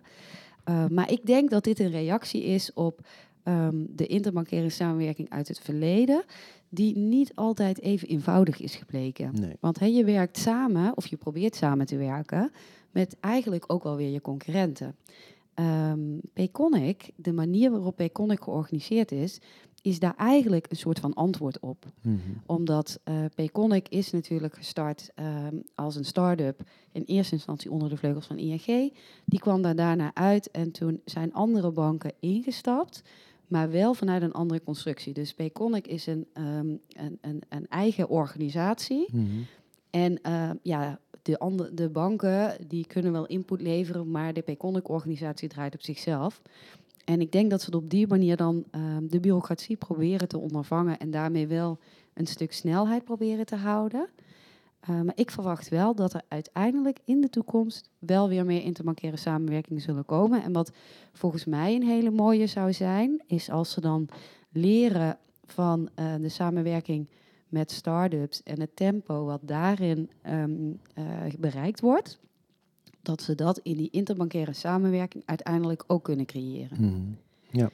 [0.69, 3.07] Uh, maar ik denk dat dit een reactie is op
[3.49, 6.23] um, de interbankaire samenwerking uit het verleden,
[6.69, 9.31] die niet altijd even eenvoudig is gebleken.
[9.39, 9.55] Nee.
[9.59, 12.51] Want he, je werkt samen, of je probeert samen te werken,
[12.91, 14.95] met eigenlijk ook wel weer je concurrenten.
[15.55, 19.39] Um, Payconic, de manier waarop Payconic georganiseerd is,
[19.81, 21.85] is daar eigenlijk een soort van antwoord op.
[22.01, 27.89] Mm Omdat uh, Payconic is natuurlijk gestart um, als een start-up in eerste instantie onder
[27.89, 28.93] de vleugels van ING.
[29.25, 33.01] Die kwam daar daarna uit en toen zijn andere banken ingestapt,
[33.49, 35.13] maar wel vanuit een andere constructie.
[35.13, 39.07] Dus Payconic is een, um, een, een, een, eigen organisatie.
[39.11, 39.45] Mm -hmm.
[39.89, 45.49] En uh, ja, de, andere, de banken die kunnen wel input leveren, maar de Payconic-organisatie
[45.49, 46.41] draait op zichzelf.
[47.05, 50.99] En ik denk dat ze op die manier dan uh, de bureaucratie proberen te ondervangen
[50.99, 51.79] en daarmee wel
[52.13, 54.09] een stuk snelheid proberen te houden.
[54.81, 59.17] Uh, maar ik verwacht wel dat er uiteindelijk in de toekomst wel weer meer interbankaire
[59.17, 60.43] samenwerkingen zullen komen.
[60.43, 60.71] En wat
[61.13, 64.07] volgens mij een hele mooie zou zijn, is als ze dan
[64.49, 67.09] leren van uh, de samenwerking
[67.47, 70.79] met start-ups en het tempo wat daarin um,
[71.39, 72.19] bereikt wordt
[73.01, 76.77] dat ze dat in die interbankaire samenwerking uiteindelijk ook kunnen creëren.
[76.79, 77.17] Mm.
[77.51, 77.69] Ja.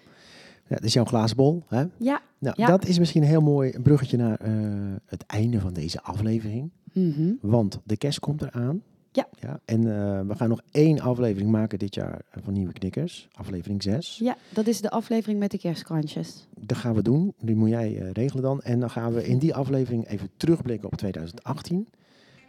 [0.67, 1.63] ja, dat is jouw glazen bol.
[1.67, 1.85] Hè?
[1.97, 2.21] Ja.
[2.37, 2.67] Nou, ja.
[2.67, 6.71] dat is misschien een heel mooi bruggetje naar uh, het einde van deze aflevering.
[6.95, 7.37] Mm -hmm.
[7.41, 8.81] Want de kerst komt eraan.
[9.15, 9.27] Ja.
[9.39, 13.27] ja en uh, we gaan nog één aflevering maken dit jaar van Nieuwe Knikkers.
[13.31, 14.17] Aflevering 6.
[14.23, 16.47] Ja, dat is de aflevering met de kerstkrantjes.
[16.59, 17.33] Dat gaan we doen.
[17.39, 18.61] Die moet jij uh, regelen dan.
[18.61, 21.87] En dan gaan we in die aflevering even terugblikken op 2018.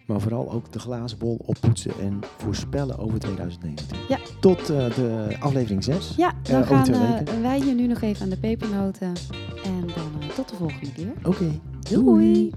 [0.07, 3.99] Maar vooral ook de glazen bol oppoetsen en voorspellen over 2019.
[4.09, 4.19] Ja.
[4.41, 6.15] Tot uh, de aflevering 6.
[6.17, 9.13] Ja, dan gaan wij hier nu nog even aan de pepernoten.
[9.65, 11.13] En dan tot de volgende keer.
[11.19, 11.29] Oké.
[11.29, 11.61] Okay.
[11.91, 12.03] Doei.
[12.05, 12.53] Doei.